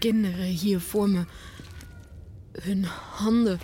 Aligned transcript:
kinderen 0.00 0.44
hier 0.44 0.80
voor 0.80 1.08
me. 1.08 1.24
Hun 2.52 2.84
handen. 2.84 3.60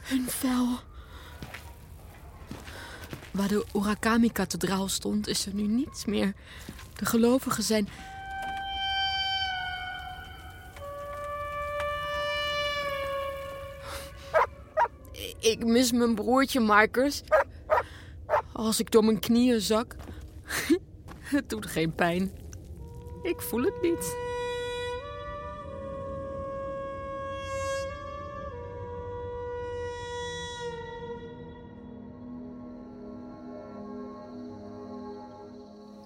Hun 0.00 0.28
vel. 0.28 0.78
Waar 3.30 3.48
de 3.48 3.64
Urakami-kathedraal 3.74 4.88
stond, 4.88 5.28
is 5.28 5.46
er 5.46 5.54
nu 5.54 5.62
niets 5.62 6.04
meer. 6.04 6.32
De 6.94 7.04
gelovigen 7.04 7.62
zijn. 7.62 7.88
Ik 15.38 15.64
mis 15.64 15.92
mijn 15.92 16.14
broertje, 16.14 16.60
Marcus. 16.60 17.22
Als 18.52 18.80
ik 18.80 18.90
door 18.90 19.04
mijn 19.04 19.20
knieën 19.20 19.60
zak. 19.60 19.96
Het 21.20 21.50
doet 21.50 21.66
geen 21.66 21.94
pijn. 21.94 22.32
Ik 23.22 23.40
voel 23.40 23.62
het 23.62 23.82
niet. 23.82 24.31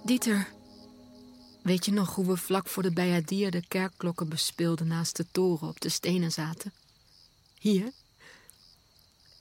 Dieter, 0.07 0.49
weet 1.63 1.85
je 1.85 1.93
nog 1.93 2.15
hoe 2.15 2.27
we 2.27 2.37
vlak 2.37 2.69
voor 2.69 2.83
de 2.83 2.93
Bijadia 2.93 3.51
de 3.51 3.67
kerkklokken 3.69 4.29
bespeelden 4.29 4.87
naast 4.87 5.17
de 5.17 5.27
toren 5.33 5.69
op 5.69 5.81
de 5.81 5.89
stenen 5.89 6.33
zaten? 6.33 6.73
Hier? 7.59 7.93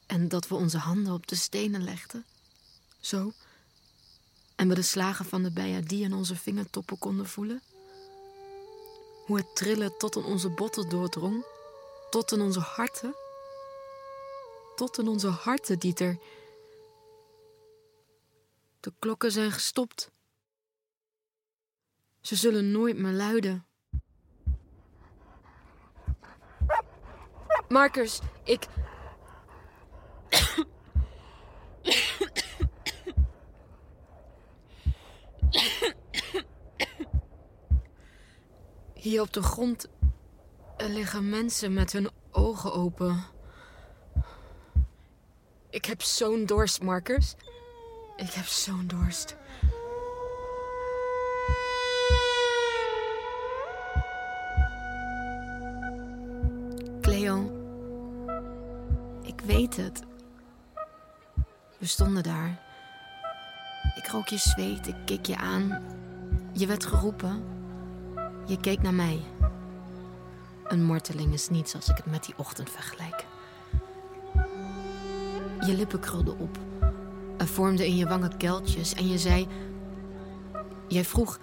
En 0.05 0.28
dat 0.28 0.48
we 0.48 0.55
onze 0.55 0.78
handen 0.78 1.14
op 1.14 1.28
de 1.28 1.36
stenen 1.36 1.84
legden? 1.84 2.26
Zo? 3.00 3.32
En 4.55 4.68
we 4.68 4.76
de 4.76 4.82
slagen 4.82 5.26
van 5.26 5.44
de 5.44 5.52
Bijadia 5.52 6.05
in 6.05 6.14
onze 6.14 6.36
vingertoppen 6.36 6.98
konden 6.98 7.27
voelen? 7.27 7.62
Hoe 9.26 9.38
het 9.38 9.55
trillen 9.55 9.98
tot 9.98 10.16
in 10.16 10.24
onze 10.24 10.50
botten 10.50 10.90
doordrong? 10.90 11.46
Tot 12.10 12.32
in 12.32 12.41
onze 12.41 12.60
harten? 12.60 13.16
Tot 14.76 14.98
in 14.98 15.07
onze 15.07 15.27
harten, 15.27 15.79
Dieter. 15.79 16.18
De 18.79 18.94
klokken 19.00 19.32
zijn 19.32 19.52
gestopt. 19.52 20.13
Ze 22.26 22.35
zullen 22.35 22.71
nooit 22.71 22.98
meer 22.98 23.12
luiden. 23.12 23.65
Marcus, 27.67 28.20
ik. 28.43 28.67
Hier 38.93 39.21
op 39.21 39.34
de 39.34 39.41
grond 39.41 39.87
liggen 40.77 41.29
mensen 41.29 41.73
met 41.73 41.91
hun 41.91 42.10
ogen 42.32 42.73
open. 42.73 43.23
Ik 45.70 45.85
heb 45.85 46.01
zo'n 46.01 46.45
dorst, 46.45 46.82
Marcus. 46.82 47.35
Ik 48.15 48.32
heb 48.32 48.45
zo'n 48.45 48.87
dorst. 48.87 49.35
Ik 59.21 59.41
weet 59.45 59.77
het. 59.77 60.01
We 61.77 61.85
stonden 61.85 62.23
daar. 62.23 62.59
Ik 63.95 64.07
rook 64.07 64.28
je 64.28 64.38
zweet, 64.38 64.88
ik 64.88 64.95
keek 65.06 65.25
je 65.25 65.38
aan. 65.38 65.84
Je 66.53 66.67
werd 66.67 66.85
geroepen. 66.85 67.44
Je 68.45 68.59
keek 68.59 68.81
naar 68.81 68.94
mij. 68.94 69.22
Een 70.67 70.84
morteling 70.84 71.34
is 71.34 71.50
niets 71.50 71.75
als 71.75 71.90
ik 71.90 71.97
het 71.97 72.06
met 72.06 72.25
die 72.25 72.34
ochtend 72.38 72.69
vergelijk. 72.69 73.25
Je 75.59 75.73
lippen 75.75 76.00
krulden 76.00 76.39
op. 76.39 76.57
Er 77.38 77.47
vormden 77.47 77.85
in 77.85 77.95
je 77.95 78.07
wangen 78.07 78.38
keltjes 78.38 78.94
en 78.94 79.07
je 79.07 79.17
zei... 79.17 79.47
Jij 80.88 81.05
vroeg... 81.05 81.39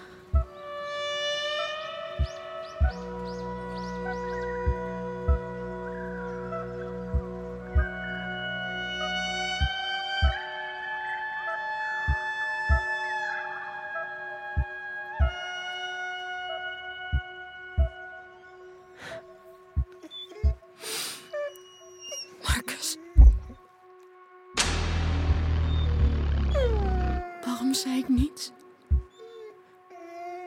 Zei 27.74 27.98
ik 27.98 28.08
niets? 28.08 28.50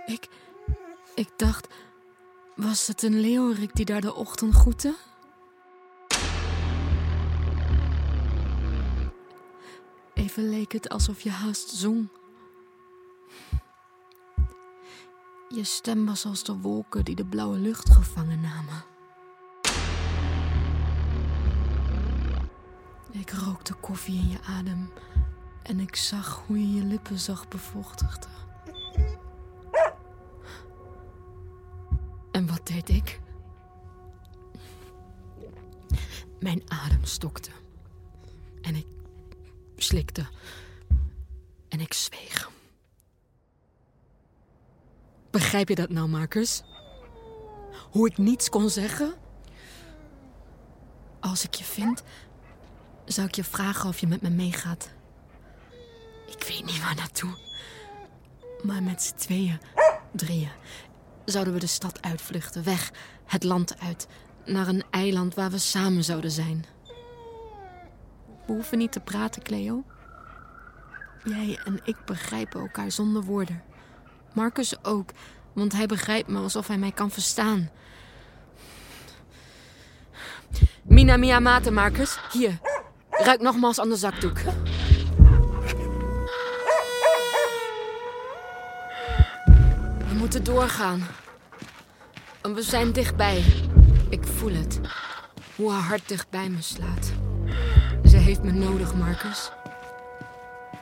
Ik. 0.05 0.29
Ik 1.15 1.29
dacht. 1.35 1.67
Was 2.55 2.87
het 2.87 3.01
een 3.01 3.19
leeuwerik 3.19 3.75
die 3.75 3.85
daar 3.85 4.01
de 4.01 4.13
ochtend 4.13 4.53
groette? 4.53 4.95
Even 10.13 10.49
leek 10.49 10.71
het 10.71 10.89
alsof 10.89 11.21
je 11.21 11.29
haast 11.29 11.69
zong. 11.69 12.07
Je 15.49 15.63
stem 15.63 16.05
was 16.05 16.25
als 16.25 16.43
de 16.43 16.57
wolken 16.57 17.05
die 17.05 17.15
de 17.15 17.25
blauwe 17.25 17.57
lucht 17.57 17.89
gevangen 17.89 18.41
namen. 18.41 18.83
Ik 23.11 23.31
rookte 23.31 23.73
koffie 23.73 24.19
in 24.19 24.29
je 24.29 24.39
adem 24.47 24.91
en 25.65 25.79
ik 25.79 25.95
zag 25.95 26.43
hoe 26.47 26.59
je 26.59 26.75
je 26.75 26.83
lippen 26.83 27.19
zacht 27.19 27.49
bevochtigde. 27.49 28.27
En 32.31 32.47
wat 32.47 32.67
deed 32.67 32.89
ik? 32.89 33.19
Mijn 36.39 36.61
adem 36.67 37.05
stokte. 37.05 37.49
En 38.61 38.75
ik 38.75 38.85
slikte. 39.75 40.25
En 41.69 41.79
ik 41.79 41.93
zweeg. 41.93 42.51
Begrijp 45.31 45.69
je 45.69 45.75
dat 45.75 45.89
nou, 45.89 46.07
Marcus? 46.07 46.63
Hoe 47.91 48.07
ik 48.07 48.17
niets 48.17 48.49
kon 48.49 48.69
zeggen? 48.69 49.13
Als 51.19 51.43
ik 51.43 51.53
je 51.53 51.63
vind, 51.63 52.03
zou 53.05 53.27
ik 53.27 53.35
je 53.35 53.43
vragen 53.43 53.89
of 53.89 53.99
je 53.99 54.07
met 54.07 54.21
me 54.21 54.29
meegaat. 54.29 54.93
Ik 56.25 56.43
weet 56.47 56.65
niet 56.65 56.81
waar 56.81 56.95
naartoe. 56.95 57.29
Maar 58.61 58.83
met 58.83 59.03
z'n 59.03 59.15
tweeën, 59.15 59.59
drieën, 60.11 60.51
zouden 61.25 61.53
we 61.53 61.59
de 61.59 61.67
stad 61.67 62.01
uitvluchten. 62.01 62.63
Weg, 62.63 62.91
het 63.25 63.43
land 63.43 63.79
uit. 63.79 64.07
Naar 64.45 64.67
een 64.67 64.83
eiland 64.89 65.35
waar 65.35 65.51
we 65.51 65.57
samen 65.57 66.03
zouden 66.03 66.31
zijn. 66.31 66.65
We 68.45 68.53
hoeven 68.53 68.77
niet 68.77 68.91
te 68.91 68.99
praten, 68.99 69.41
Cleo. 69.41 69.83
Jij 71.23 71.59
en 71.63 71.79
ik 71.83 71.95
begrijpen 72.05 72.59
elkaar 72.59 72.91
zonder 72.91 73.23
woorden. 73.23 73.63
Marcus 74.33 74.83
ook, 74.83 75.09
want 75.53 75.71
hij 75.71 75.85
begrijpt 75.85 76.27
me 76.27 76.39
alsof 76.39 76.67
hij 76.67 76.77
mij 76.77 76.91
kan 76.91 77.11
verstaan. 77.11 77.69
Mina 80.83 81.17
Miyamate, 81.17 81.71
Marcus. 81.71 82.17
Hier, 82.31 82.59
ruik 83.09 83.41
nogmaals 83.41 83.79
aan 83.79 83.89
de 83.89 83.95
zakdoek. 83.95 84.37
Moeten 90.25 90.43
doorgaan. 90.43 91.07
We 92.41 92.61
zijn 92.61 92.91
dichtbij. 92.91 93.43
Ik 94.09 94.23
voel 94.23 94.53
het. 94.53 94.79
Hoe 95.55 95.71
haar 95.71 95.81
hart 95.81 96.07
dichtbij 96.07 96.49
me 96.49 96.61
slaat. 96.61 97.11
Ze 98.05 98.17
heeft 98.17 98.43
me 98.43 98.51
nodig, 98.51 98.95
Marcus. 98.95 99.51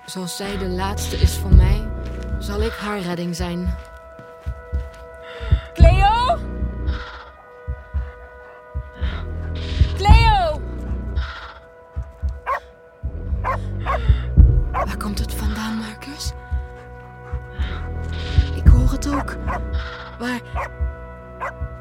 Zoals 0.06 0.36
zij 0.36 0.57
de 0.57 0.68
laatste 0.68 1.16
is 1.16 1.31
van 1.34 1.56
mij, 1.56 1.90
zal 2.40 2.62
ik 2.62 2.74
haar 2.74 3.00
redding 3.00 3.36
zijn. 3.36 3.75
Cleo! 5.74 6.12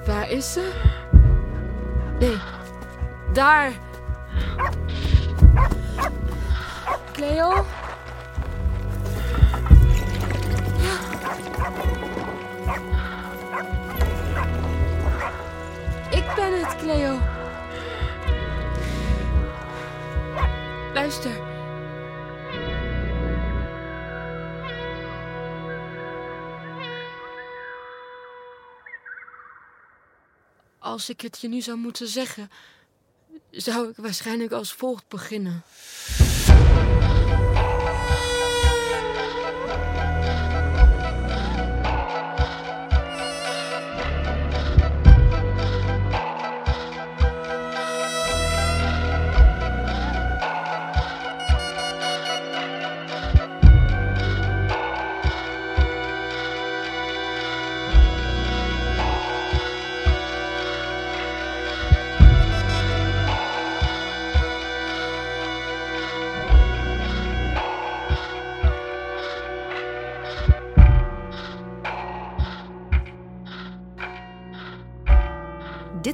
Waar 0.07 0.31
is 0.31 0.53
ze? 0.53 0.73
Nee, 2.19 2.37
daar. 3.33 3.73
Cleo? 7.13 7.65
Ja. 10.81 10.97
kan 16.35 16.53
het, 16.53 16.77
Cleo. 16.77 17.19
Luister. 20.95 21.52
Als 30.83 31.09
ik 31.09 31.21
het 31.21 31.41
je 31.41 31.49
nu 31.49 31.61
zou 31.61 31.79
moeten 31.79 32.09
zeggen, 32.09 32.51
zou 33.51 33.89
ik 33.89 33.97
waarschijnlijk 33.97 34.53
als 34.53 34.73
volgt 34.73 35.09
beginnen. 35.09 35.63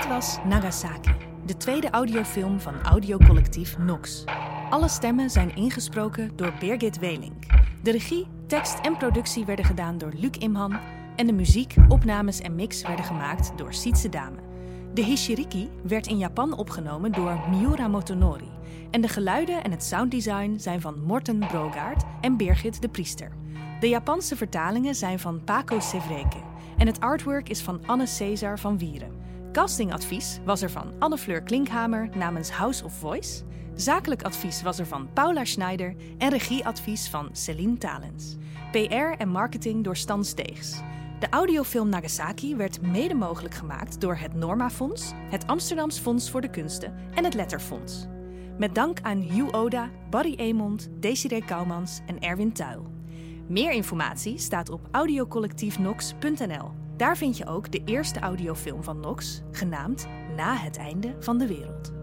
Was 0.09 0.39
Nagasaki, 0.45 1.11
de 1.47 1.57
tweede 1.57 1.91
audiofilm 1.91 2.61
van 2.61 2.83
audiocollectief 2.83 3.79
Nox. 3.79 4.25
Alle 4.71 4.89
stemmen 4.89 5.31
zijn 5.31 5.57
ingesproken 5.57 6.31
door 6.37 6.53
Birgit 6.61 6.99
Welink. 6.99 7.45
De 7.83 7.91
regie, 7.91 8.27
tekst 8.47 8.79
en 8.79 8.97
productie 8.97 9.45
werden 9.45 9.65
gedaan 9.65 9.99
door 9.99 10.13
Luc 10.17 10.31
Imhan 10.31 10.79
en 11.17 11.27
de 11.27 11.33
muziek, 11.33 11.75
opnames 11.89 12.41
en 12.41 12.55
mix 12.55 12.83
werden 12.83 13.05
gemaakt 13.05 13.53
door 13.57 13.75
Sietse 13.75 14.09
Dame. 14.09 14.37
De 14.95 15.03
Hishiriki 15.03 15.71
werd 15.83 16.07
in 16.07 16.19
Japan 16.19 16.57
opgenomen 16.57 17.13
door 17.13 17.41
Miura 17.51 17.89
Motonori 17.89 18.51
en 18.91 19.01
de 19.01 19.09
geluiden 19.09 19.65
en 19.65 19.71
het 19.71 19.85
sounddesign 19.85 20.59
zijn 20.59 20.81
van 20.81 21.03
Morten 21.03 21.39
Brogaard 21.39 22.05
en 22.21 22.37
Birgit 22.37 22.83
de 22.83 22.89
Priester. 22.89 23.33
De 23.81 23.89
Japanse 23.89 24.37
vertalingen 24.37 24.95
zijn 24.95 25.19
van 25.19 25.45
Paco 25.45 25.81
Sevreke 25.81 26.41
en 26.79 26.87
het 26.87 27.01
artwork 27.01 27.49
is 27.49 27.63
van 27.63 27.81
Anne 27.87 28.07
Cesar 28.07 28.59
van 28.59 28.79
Wieren. 28.79 29.27
Castingadvies 29.53 30.39
was 30.45 30.63
er 30.63 30.71
van 30.71 30.93
Anne 30.99 31.19
Fleur 31.19 31.43
Klinkhamer 31.43 32.09
namens 32.17 32.51
House 32.51 32.85
of 32.85 32.93
Voice. 32.93 33.43
Zakelijk 33.75 34.23
advies 34.23 34.63
was 34.63 34.79
er 34.79 34.87
van 34.87 35.09
Paula 35.13 35.45
Schneider 35.45 35.95
en 36.19 36.31
regieadvies 36.31 37.09
van 37.09 37.29
Celine 37.33 37.79
Talens. 37.79 38.37
PR 38.71 39.17
en 39.19 39.29
marketing 39.29 39.85
door 39.85 39.97
Stan 39.97 40.25
Steegs. 40.25 40.81
De 41.19 41.29
audiofilm 41.31 41.89
Nagasaki 41.89 42.57
werd 42.57 42.81
mede 42.83 43.15
mogelijk 43.15 43.55
gemaakt 43.55 44.01
door 44.01 44.17
het 44.17 44.35
Norma 44.35 44.71
Fonds, 44.71 45.13
het 45.31 45.47
Amsterdams 45.47 45.99
Fonds 45.99 46.31
voor 46.31 46.41
de 46.41 46.51
Kunsten 46.51 46.95
en 47.15 47.25
het 47.25 47.35
Letterfonds. 47.35 48.07
Met 48.59 48.75
dank 48.75 49.01
aan 49.03 49.21
Hugh 49.21 49.55
Oda, 49.55 49.91
Barry 50.11 50.35
Emond, 50.35 50.89
Desiree 51.01 51.45
Kouwmans 51.45 52.01
en 52.07 52.21
Erwin 52.21 52.53
Tuil. 52.53 52.87
Meer 53.47 53.73
informatie 53.73 54.39
staat 54.39 54.69
op 54.69 54.89
audiocollectiefnox.nl. 54.91 56.78
Daar 56.99 57.17
vind 57.17 57.37
je 57.37 57.47
ook 57.47 57.73
de 57.73 57.83
eerste 57.85 58.19
audiofilm 58.19 58.83
van 58.83 59.01
Nox, 59.01 59.43
genaamd 59.51 60.07
Na 60.37 60.57
het 60.57 60.77
einde 60.77 61.17
van 61.19 61.39
de 61.39 61.47
wereld. 61.47 61.98